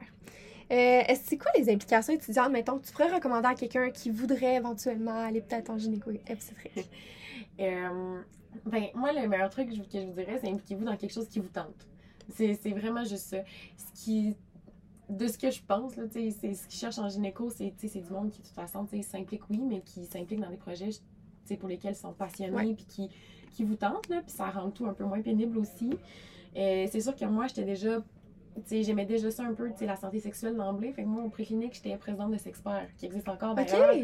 [0.71, 4.57] Euh, c'est quoi les implications étudiantes, mettons, que tu pourrais recommander à quelqu'un qui voudrait
[4.57, 6.91] éventuellement aller peut-être en gynéco-obstétrique?
[7.59, 8.23] Euh,
[8.65, 11.41] ben, moi, le meilleur truc que je, vous dirais, c'est impliquez-vous dans quelque chose qui
[11.41, 11.87] vous tente.
[12.33, 13.37] C'est vraiment juste ça.
[13.77, 14.35] Ce qui,
[15.11, 18.31] de ce que je pense, là, c'est ce qu'ils cherchent en gynéco, c'est du monde
[18.31, 20.89] qui, de toute façon, s'implique, oui, mais qui s'implique dans des projets
[21.59, 23.11] pour lesquels ils sont passionnés, puis qui,
[23.53, 25.91] qui vous tentent, là, puis ça rend tout un peu moins pénible aussi.
[26.57, 28.03] Euh, c'est sûr que moi, j'étais déjà
[28.71, 30.93] j'aimais déjà ça un peu, la santé sexuelle d'emblée.
[30.93, 33.95] Fait que moi, au préclinique, j'étais présidente de Sexpert, qui existe encore d'ailleurs.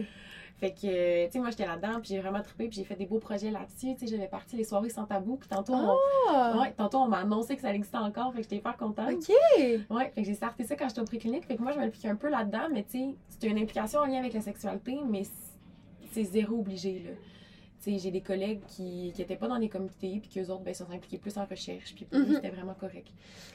[0.59, 3.05] Fait que, tu sais, moi, j'étais là-dedans, puis j'ai vraiment trippé, puis j'ai fait des
[3.05, 3.95] beaux projets là-dessus.
[3.95, 5.95] Tu sais, j'avais parti les soirées sans tabou, puis tantôt, on,
[6.31, 6.59] Ah!
[6.63, 9.11] ouais, tantôt, on m'a annoncé que ça existait encore, fait que j'étais hyper contente.
[9.13, 9.29] OK.
[9.91, 11.45] Ouais, fait que j'ai starté ça quand j'étais au préclinique.
[11.45, 14.07] Fait que moi, je m'impliquais un peu là-dedans, mais tu sais, c'était une implication en
[14.07, 15.25] lien avec la sexualité, mais
[16.11, 17.11] c'est zéro obligé, là.
[17.85, 21.19] J'ai des collègues qui n'étaient pas dans les comités, puis qu'eux autres, ben, sont impliqués
[21.19, 22.35] plus en recherche, puis pour eux, Mhm.
[22.37, 23.07] c'était vraiment correct.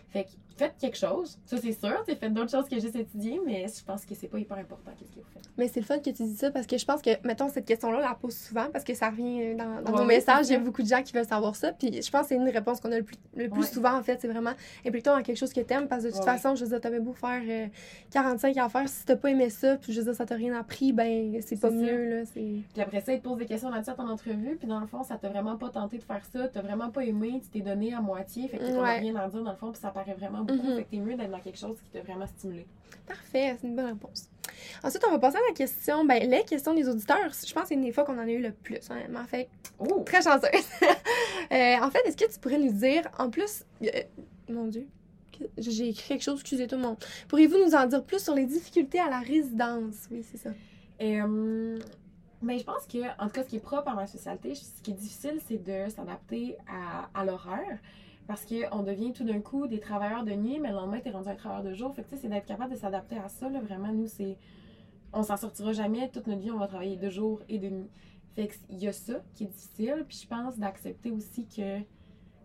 [0.10, 3.66] Fait que faites quelque chose, ça c'est sûr, faites d'autres choses que juste étudier, mais
[3.68, 5.50] je pense que c'est pas hyper important qu'est-ce que vous faites.
[5.58, 7.66] Mais c'est le fun que tu dis ça parce que je pense que, mettons, cette
[7.66, 10.48] question-là, on la pose souvent parce que ça revient dans, dans Ouais, nos messages.
[10.50, 11.72] Il y a beaucoup de gens qui veulent savoir ça.
[11.74, 13.66] Puis je pense que c'est une réponse qu'on a le plus, le plus Ouais.
[13.68, 14.20] souvent, en fait.
[14.22, 14.52] C'est vraiment
[14.86, 16.82] implique-toi dans quelque chose que t'aimes parce que de toute Ouais, façon, je veux dire,
[16.82, 17.68] t'avais beau faire euh,
[18.12, 18.88] 45 à faire.
[18.88, 21.60] Si t'as pas aimé ça, puis je veux dire, ça t'a rien appris, ben c'est
[21.60, 21.76] pas ça.
[21.76, 22.24] mieux, là.
[22.34, 25.18] Puis après ça, ils te posent des questions là-dessus entrevue, puis dans le fond, ça
[25.18, 28.02] t'a vraiment pas tenté de faire ça, t'as vraiment pas aimé, tu t'es donné à
[28.02, 29.00] moitié, fait que t'as Ouais.
[29.00, 30.76] rien à dire dans le fond, puis ça paraît vraiment beaucoup, Mhm.
[30.78, 32.66] fait que t'es mieux d'être dans quelque chose qui t'a vraiment stimulé.
[33.08, 34.30] Parfait, c'est une bonne réponse.
[34.84, 37.18] Ensuite, on va passer à la question, ben, les questions des auditeurs.
[37.46, 39.24] Je pense que c'est une des fois qu'on en a eu le plus, honnêtement.
[39.26, 40.04] Fait Oh!
[40.06, 40.50] Très chanceuse.
[41.52, 43.88] Euh, en fait, est-ce que tu pourrais nous dire, en plus, euh,
[44.48, 44.88] mon Dieu,
[45.58, 46.96] j'ai écrit quelque chose, excusez tout le monde.
[47.28, 50.08] Pourriez-vous nous en dire plus sur les difficultés à la résidence?
[50.12, 50.52] Oui, c'est ça.
[51.02, 51.78] Euh,
[52.42, 54.82] mais je pense que, en tout cas, ce qui est propre à ma spécialité, ce
[54.82, 57.80] qui est difficile, c'est de s'adapter à, à l'horaire.
[58.28, 61.28] Parce qu'on devient tout d'un coup des travailleurs de nuit, mais le lendemain, t'es rendu
[61.28, 61.94] un travailleur de jour.
[61.94, 63.50] Fait que, tu sais, c'est d'être capable de s'adapter à ça.
[63.50, 64.38] Là, vraiment, nous, c'est.
[65.12, 66.10] On s'en sortira jamais.
[66.10, 67.90] Toute notre vie, on va travailler de jour et de nuit.
[68.36, 70.06] Fait que, il y a ça qui est difficile.
[70.08, 71.80] Puis je pense d'accepter aussi que.
[71.80, 71.86] Tu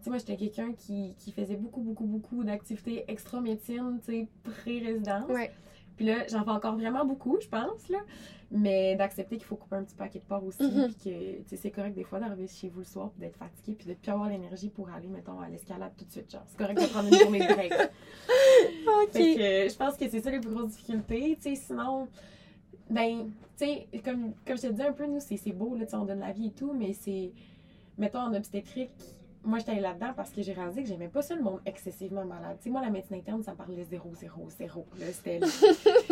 [0.00, 5.28] sais, moi, j'étais quelqu'un qui, qui faisait beaucoup, beaucoup, beaucoup d'activités extra-médecine, tu sais, pré-résidence.
[5.28, 5.52] Ouais.
[5.96, 7.98] Puis là, j'en fais encore vraiment beaucoup, je pense, là.
[8.50, 10.62] Mais d'accepter qu'il faut couper un petit paquet de porc aussi.
[10.62, 10.86] Mhm.
[10.86, 13.36] Puis que, tu sais, c'est correct des fois d'arriver chez vous le soir, puis d'être
[13.36, 16.30] fatigué, puis de plus avoir l'énergie pour aller, mettons, à l'escalade tout de suite.
[16.30, 17.72] Genre, c'est correct de prendre une journée de break.
[17.72, 19.12] OK.
[19.12, 21.36] Fait que euh, je pense que c'est ça les plus grosses difficultés.
[21.42, 22.06] Tu sais, sinon,
[22.88, 25.86] ben, tu sais, comme, comme je te dis un peu, nous, c'est c'est beau, là,
[25.86, 27.32] tu sais, on donne la vie et tout, mais c'est,
[27.98, 28.92] mettons, en obstétrique,
[29.46, 32.24] moi, j'étais allée là-dedans parce que j'ai réalisé que j'aimais pas ça le monde excessivement
[32.24, 32.56] malade.
[32.58, 34.86] Tu sais, moi, la médecine interne, ça me parlait 0, 0, 0.
[34.98, 35.40] Là, c'était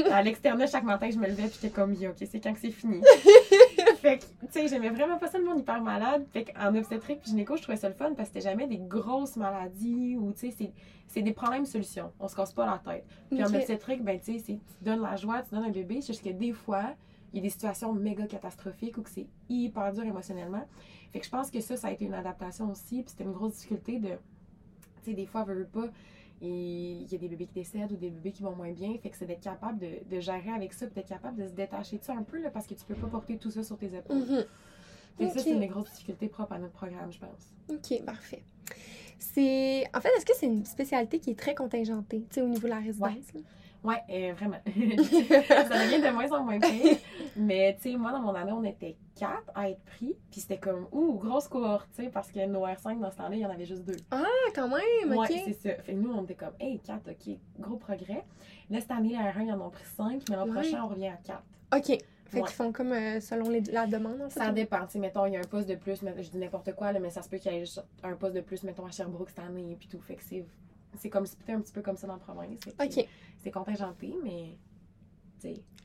[0.11, 2.71] à l'externe, chaque matin, je me levais, puis j'étais comme, OK, c'est quand que c'est
[2.71, 3.03] fini?
[3.97, 6.25] fait que, tu sais, j'aimais vraiment pas ça le monde hyper malade.
[6.33, 8.79] Fait qu'en obstétrique puis gynéco, je trouvais ça le fun parce que c'était jamais des
[8.79, 10.73] grosses maladies ou, tu sais,
[11.09, 12.13] c'est- des problèmes-solutions.
[12.19, 13.05] On se casse pas la tête.
[13.31, 16.29] Puis en obstétrique, ben, tu sais, tu donnes la joie, tu donnes un bébé, que
[16.31, 16.95] des fois,
[17.35, 20.65] il y a des situations méga catastrophiques ou que c'est hyper dur émotionnellement.
[21.13, 23.03] Fait que je pense que ça, ça a été une adaptation aussi.
[23.03, 24.11] Puis c'était une grosse difficulté de.
[25.03, 25.89] Tu sais, des fois, veut, veut pas,
[26.41, 28.97] il y a des bébés qui décèdent ou des bébés qui vont moins bien.
[29.03, 31.53] Fait que c'est d'être capable de, de gérer avec ça, puis d'être capable de se
[31.55, 33.77] détacher de ça un peu, là, parce que tu peux pas porter tout ça sur
[33.77, 34.17] tes épaules.
[34.17, 34.45] Mhm.
[35.19, 37.53] Fait que ça, c'est une des grosses difficultés propres à notre programme, je pense.
[37.69, 38.45] OK, parfait.
[39.19, 39.85] C'est...
[39.93, 42.67] En fait, est-ce que c'est une spécialité qui est très contingentée, tu sais, au niveau
[42.67, 43.33] de la résidence?
[43.35, 43.41] là?
[43.85, 44.57] Ouais, euh, vraiment.
[44.67, 44.73] ça
[45.85, 46.97] devient de moins en moins pire.
[47.37, 50.17] Mais, tu sais, moi, dans mon année, on était quatre à être pris.
[50.31, 53.35] Puis c'était comme, ouh, grosse cohorte, tu sais, parce que nos R5, dans ce temps-là,
[53.37, 53.97] il y en avait juste deux.
[54.11, 55.43] Ah, quand même, Ouais, OK.
[55.45, 55.83] c'est ça.
[55.83, 58.25] Fait que nous, on était comme, hey, 4, OK, gros progrès.
[58.71, 60.53] Là, cette année, les R1, ils en ont pris 5, mais l'an Ouais.
[60.53, 61.43] prochain, on revient à 4.
[61.77, 61.99] OK.
[62.27, 62.47] Fait Ouais.
[62.47, 64.41] qu'ils font comme euh, selon les- la demande, en fait.
[64.41, 64.87] Ça dépend.
[64.87, 66.99] Tu sais, mettons, il y a un poste de plus, je dis n'importe quoi, là,
[67.01, 69.29] mais ça se peut qu'il y ait juste un poste de plus, mettons, à Sherbrooke
[69.29, 70.01] cette année, puis tout.
[70.01, 70.45] Fait que c'est,
[70.99, 72.61] c'est comme splitté un petit peu comme ça dans la province.
[72.81, 73.07] OK.
[73.43, 74.57] C'est contingenté, mais,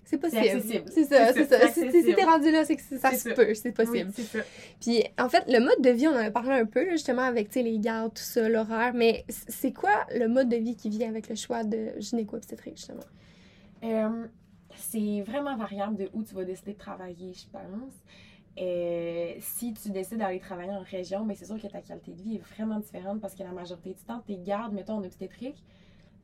[0.06, 0.42] C'est possible.
[0.88, 3.54] C'est ça, C'est ça, Si si t'es rendu là, c'est que ça C'est se peut,
[3.54, 4.12] c'est possible.
[4.14, 4.40] ça.
[4.80, 7.24] Puis, en fait, le mode de vie, on en a parlé un peu, là, justement,
[7.24, 8.94] avec les gardes, tout ça, l'horaire.
[8.94, 13.04] Mais c'est quoi le mode de vie qui vient avec le choix de gynéco-obstétrique, justement?
[13.84, 14.26] Euh,
[14.76, 17.94] c'est vraiment variable de où tu vas décider de travailler, je pense.
[18.58, 22.22] Euh, si tu décides d'aller travailler en région, mais c'est sûr que ta qualité de
[22.22, 25.64] vie est vraiment différente parce que la majorité du temps, tes gardes, mettons en obstétrique,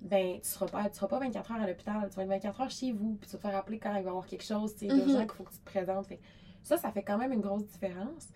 [0.01, 2.61] ben tu seras pas, tu seras pas 24 heures à l'hôpital, tu vas être 24
[2.61, 4.43] heures chez vous, puis tu vas te faire appeler quand il va y avoir quelque
[4.43, 4.99] chose, tu sais, Mhm.
[4.99, 6.07] urgent qu'il faut que tu te présentes.
[6.07, 6.19] Fait
[6.61, 8.27] ça, ça fait quand même une grosse différence.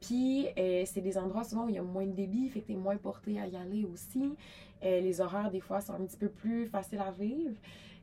[0.00, 2.66] Puis, euh, c'est des endroits souvent où il y a moins de débit, fait que
[2.66, 4.34] tu es moins porté à y aller aussi.
[4.82, 7.54] Euh, les horaires, des fois, sont un petit peu plus faciles à vivre.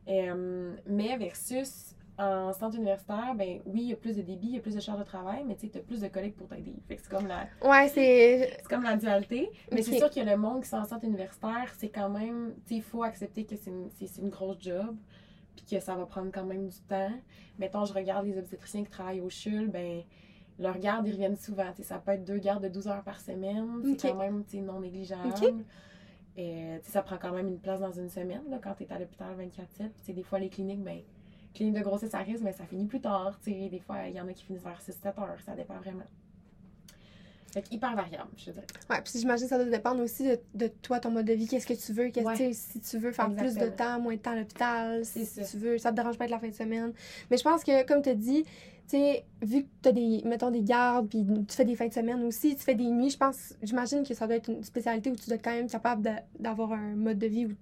[0.08, 4.54] Euh, mais versus en centre universitaire, ben oui, il y a plus de débit, il
[4.54, 6.34] y a plus de charges de travail, mais tu sais, tu as plus de collègues
[6.34, 6.74] pour t'aider.
[6.88, 8.58] Fait que c'est comme la, Ouais, c'est.
[8.58, 9.50] c'est comme la dualité.
[9.70, 12.70] Mais c'est sûr que le monde qui sont en centre universitaire, c'est quand même, tu
[12.70, 14.96] sais, il faut accepter que c'est une, une grosse job,
[15.54, 17.12] puis que ça va prendre quand même du temps.
[17.58, 20.02] Mettons, je regarde les obstétriciens qui travaillent au CHUL, ben
[20.58, 21.70] leurs gardes, ils reviennent souvent.
[21.70, 23.80] Tu sais, ça peut être deux gardes de 12 heures par semaine.
[23.96, 25.32] C'est quand même, tu sais, non négligeable.
[26.36, 28.92] Et, sais, ça prend quand même une place dans une semaine, là, quand tu es
[28.92, 29.36] à l'hôpital 24-7.
[29.36, 31.00] Puis, tu sais, des fois, les cliniques, ben
[31.54, 33.38] clinique de grossesse à risque, mais ça finit plus tard.
[33.42, 35.40] Tu sais, des fois, il y en a qui finissent vers 6-7 heures.
[35.44, 36.04] Ça dépend vraiment.
[37.52, 38.66] Fait hyper variable, je dirais.
[38.90, 41.46] Ouais, puis j'imagine que ça doit dépendre aussi de, de toi, ton mode de vie,
[41.48, 42.52] qu'est-ce que tu veux, qu'est-ce Ouais.
[42.52, 45.78] si tu veux faire plus de temps, moins de temps à l'hôpital, si tu veux,
[45.78, 46.92] ça te dérange pas être la fin de semaine.
[47.30, 50.22] Mais je pense que, comme tu as dit, tu sais, vu que tu as des,
[50.26, 53.10] mettons, des gardes, puis tu fais des fins de semaine aussi, tu fais des nuits,
[53.10, 55.70] je pense, j'imagine que ça doit être une spécialité où tu dois être quand même
[55.70, 57.52] capable d'avoir un mode de vie où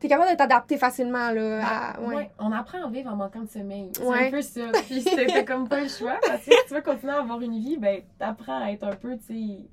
[0.00, 2.14] tu es capable de t'adapter facilement, là, à, Ben, ouais.
[2.16, 3.90] ouais, on apprend à vivre en manquant de sommeil.
[3.94, 4.28] C'est Ouais.
[4.28, 4.62] un peu ça.
[4.86, 6.18] Puis c'était comme pas le choix.
[6.26, 8.96] Parce que si tu veux continuer à avoir une vie, ben t'apprends à être un
[8.96, 9.26] peu, tu
[9.58, 9.68] sais,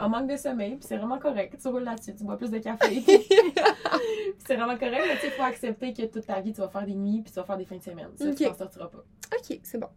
[0.00, 0.76] en manque de sommeil.
[0.76, 1.56] Puis c'est vraiment correct.
[1.60, 3.02] Tu roules là-dessus, tu bois plus de café.
[4.46, 5.02] C'est vraiment correct.
[5.06, 7.38] Mais tu faut accepter que toute ta vie, tu vas faire des nuits puis tu
[7.38, 8.08] vas faire des fins de semaine.
[8.16, 8.36] Ça, Ok.
[8.36, 9.04] tu t'en sortiras pas.
[9.36, 9.88] Ok, c'est bon.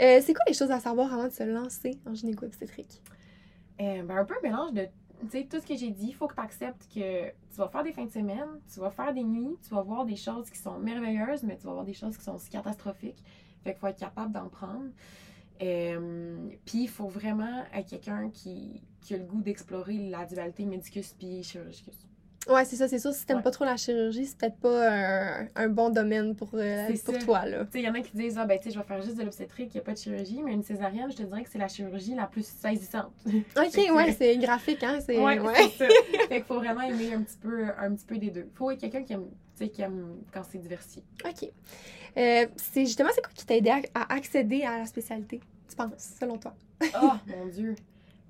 [0.00, 3.02] Euh, c'est quoi les choses à savoir avant de se lancer en gynéco-obstétrique?
[3.80, 4.86] Euh, ben, un peu un mélange de
[5.22, 7.68] tu sais, tout ce que j'ai dit, il faut que tu acceptes que tu vas
[7.68, 10.50] faire des fins de semaine, tu vas faire des nuits, tu vas voir des choses
[10.50, 13.22] qui sont merveilleuses, mais tu vas voir des choses qui sont aussi catastrophiques.
[13.62, 14.90] Fait qu'il faut être capable d'en prendre.
[15.62, 21.14] Euh, Puis il faut vraiment être quelqu'un qui, a le goût d'explorer la dualité médicus
[21.18, 22.06] puis chirurgicus.
[22.48, 23.12] Ouais, c'est ça, c'est sûr.
[23.12, 23.42] Si t'aimes Ouais.
[23.44, 27.46] pas trop la chirurgie, c'est peut-être pas un, un bon domaine pour, euh, pour toi,
[27.46, 27.64] là.
[27.66, 29.00] Tu sais, il y en a qui disent, ah ben, tu sais, je vais faire
[29.00, 31.44] juste de l'obstétrique, il n'y a pas de chirurgie, mais une césarienne, je te dirais
[31.44, 33.12] que c'est la chirurgie la plus saisissante.
[33.56, 34.98] Ok, ouais, c'est graphique, hein?
[35.06, 35.54] C'est, Ouais, ouais.
[35.54, 35.86] ça.
[36.28, 38.48] fait qu'il faut vraiment aimer un petit peu, un petit peu des deux.
[38.54, 39.26] faut être quelqu'un qui aime,
[39.56, 41.04] tu sais, qui aime quand c'est diversifié.
[41.24, 41.48] Ok.
[42.16, 45.76] Euh, c'est justement, c'est quoi qui t'a aidé à, à accéder à la spécialité, tu
[45.76, 46.54] penses, selon toi?
[47.00, 47.76] Oh mon Dieu.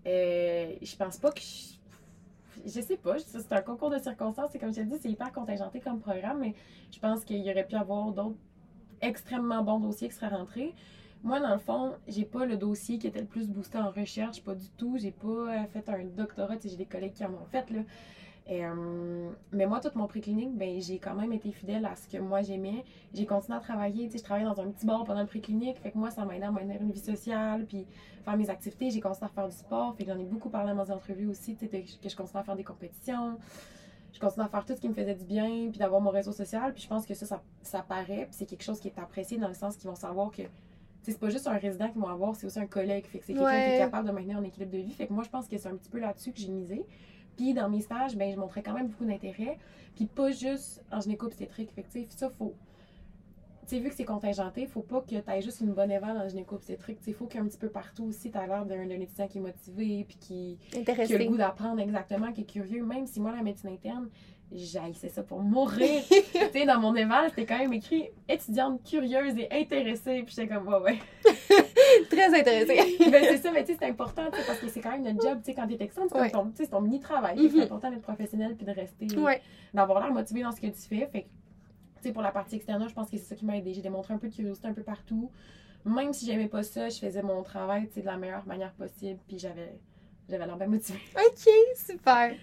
[0.07, 1.81] Euh, je pense pas que je.
[2.64, 5.33] Je sais pas, c'est un concours de circonstances et comme je t'ai dit, c'est hyper
[5.33, 6.55] contingenté comme programme, mais
[6.90, 8.37] je pense qu'il y aurait pu avoir d'autres
[9.01, 10.75] extrêmement bons dossiers qui seraient rentrés.
[11.25, 14.42] Moi, dans le fond, j'ai pas le dossier qui était le plus boosté en recherche,
[14.42, 14.96] pas du tout.
[14.98, 17.81] J'ai pas euh, fait un doctorat, j'ai des collègues qui en ont fait, là.
[18.50, 22.18] Euh, mais moi, toute mon préclinique, ben, j'ai quand même été fidèle à ce que
[22.20, 22.85] moi j'aimais.
[23.14, 24.07] J'ai continué à travailler.
[24.07, 25.78] Tu sais, je travaillais dans un petit bar pendant le préclinique.
[25.78, 27.87] Fait que moi, ça m'a aidé à maintenir une vie sociale, puis
[28.24, 28.90] faire mes activités.
[28.90, 29.94] J'ai continué à faire du sport.
[29.96, 32.40] Fait que j'en ai beaucoup parlé dans mes entrevues aussi, tu sais, que je continue
[32.40, 33.38] à faire des compétitions.
[34.12, 36.33] Je continue à faire tout ce qui me faisait du bien, puis d'avoir mon réseau
[36.33, 36.74] social.
[36.74, 39.38] Puis je pense que ça, ça, ça paraît, puis c'est quelque chose qui est apprécié
[39.38, 40.42] dans le sens qu'ils vont savoir que
[41.02, 43.07] c'est pas juste un résident qu'ils vont avoir, c'est aussi un collègue.
[43.07, 44.92] Fait que c'est quelqu'un qui est capable de maintenir un équilibre de vie.
[44.92, 46.85] Fait que moi, je pense que c'est un petit peu là-dessus que j'ai misé.
[47.37, 49.59] Puis dans mes stages, ben, je montrais quand même beaucoup d'intérêt.
[49.95, 51.01] Puis pas juste en.
[51.01, 52.55] Fait que, ça, faut.
[53.62, 56.16] Tu sais, vu que c'est contingenté, faut pas que tu aies juste une bonne éval
[56.16, 56.99] en gynéco-obstétrique.
[57.07, 60.05] Il faut qu'un petit peu partout aussi, tu as l'air d'un étudiant qui est motivé,
[60.09, 62.85] puis qui, qui a le goût d'apprendre exactement, qui est curieux.
[62.85, 64.09] Même si moi, la médecine interne,
[64.95, 66.03] c'est ça pour mourir.
[66.09, 70.23] tu sais, dans mon éval, c'était quand même écrit étudiante curieuse et intéressée.
[70.25, 70.99] Puis j'étais comme, ouais, ouais.
[72.11, 72.97] Très intéressée.
[73.11, 75.38] ben, c'est ça, mais tu sais, c'est important, parce que c'est quand même notre job,
[75.38, 77.37] tu sais, quand t'es c'est ton, ton mini-travail.
[77.37, 77.62] C'est mm-hmm.
[77.62, 79.07] important d'être professionnel puis de rester,
[79.75, 81.07] d'avoir l'air motivé dans ce que tu fais.
[81.07, 81.27] Fait
[82.03, 83.75] tu sais, pour la partie externe, je pense que c'est ça qui m'a aidé.
[83.75, 85.31] J'ai démontré un peu de curiosité un peu partout.
[85.85, 88.73] Même si j'aimais pas ça, je faisais mon travail, tu sais, de la meilleure manière
[88.73, 89.21] possible.
[89.29, 89.79] Puis j'avais
[90.33, 90.99] j'avais l'air bien motivée.
[91.16, 92.35] OK, super.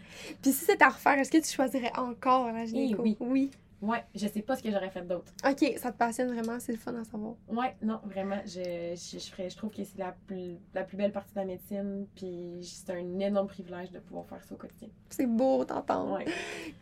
[0.42, 3.02] Puis si c'était à refaire, est-ce que tu choisirais encore la gynéco?
[3.06, 3.18] Eh oui.
[3.20, 3.52] Oui.
[3.82, 5.32] Ouais, je sais pas ce que j'aurais fait d'autre.
[5.50, 7.36] OK, ça te passionne vraiment, c'est le fun à savoir.
[7.48, 11.14] Ouais, non, vraiment, je, je, je, je trouve que c'est la plus, la plus belle
[11.14, 14.90] partie de la médecine, puis c'est un énorme privilège de pouvoir faire ça au quotidien.
[15.10, 16.18] C'est beau t'entendre.
[16.18, 16.26] Ouais.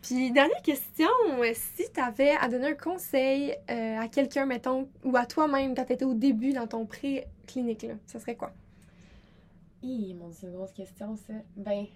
[0.02, 1.06] Puis, dernière question,
[1.54, 5.84] si tu avais à donner un conseil euh, à quelqu'un, mettons, ou à toi-même quand
[5.84, 8.52] tu étais au début dans ton pré-clinique, là, ça serait quoi?
[9.82, 11.34] Hi, mon Dieu, une grosse question, ça.
[11.56, 11.86] Ben,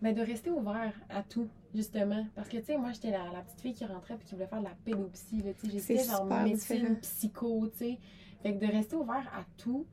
[0.00, 2.26] ben, de rester ouvert à tout, justement.
[2.34, 4.48] Parce que, tu sais, moi, j'étais la, la, petite fille qui rentrait puis qui voulait
[4.48, 5.78] faire de la pédopsie, là, tu sais.
[5.78, 7.98] J'étais genre médecine, psycho, tu sais.
[8.42, 9.86] Fait que de rester ouvert à tout,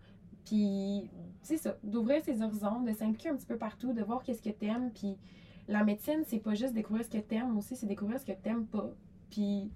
[0.46, 1.08] puis,
[1.44, 4.50] c'est ça, d'ouvrir ses horizons, de s'impliquer un petit peu partout, de voir qu'est-ce que
[4.50, 5.16] t'aimes, puis
[5.68, 8.66] la médecine, c'est pas juste découvrir ce que t'aimes aussi, c'est découvrir ce que t'aimes
[8.66, 8.90] pas,
[9.30, 9.70] puis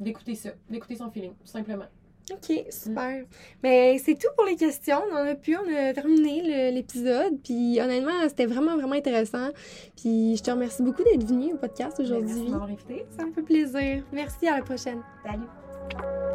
[0.00, 1.86] d'écouter ça, d'écouter son feeling, tout simplement.
[2.32, 3.24] OK, super.
[3.62, 5.00] Mais c'est tout pour les questions.
[5.10, 7.38] On en a pu, on a terminé l'épisode.
[7.42, 9.48] Puis honnêtement, c'était vraiment, vraiment intéressant.
[9.96, 12.34] Puis je te remercie beaucoup d'être venu au podcast ben, aujourd'hui.
[12.34, 13.06] Merci de m'avoir invité.
[13.16, 14.04] Ça me fait plaisir.
[14.12, 15.02] Merci, à la prochaine.
[15.24, 16.27] Salut.